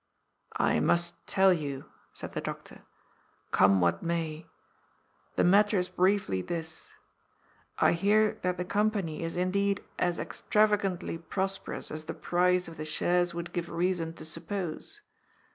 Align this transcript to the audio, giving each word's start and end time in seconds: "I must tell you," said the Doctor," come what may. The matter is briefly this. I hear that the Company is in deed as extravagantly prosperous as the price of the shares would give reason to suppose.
"I 0.71 0.79
must 0.79 1.27
tell 1.27 1.53
you," 1.53 1.85
said 2.11 2.31
the 2.31 2.41
Doctor," 2.41 2.81
come 3.61 3.79
what 3.81 4.01
may. 4.01 4.47
The 5.35 5.43
matter 5.43 5.77
is 5.77 5.89
briefly 5.89 6.41
this. 6.41 6.91
I 7.77 7.91
hear 7.91 8.39
that 8.41 8.57
the 8.57 8.65
Company 8.65 9.21
is 9.21 9.35
in 9.37 9.51
deed 9.51 9.83
as 9.99 10.17
extravagantly 10.17 11.19
prosperous 11.19 11.91
as 11.91 12.05
the 12.05 12.15
price 12.15 12.67
of 12.67 12.77
the 12.77 12.83
shares 12.83 13.35
would 13.35 13.53
give 13.53 13.69
reason 13.69 14.13
to 14.13 14.25
suppose. 14.25 15.01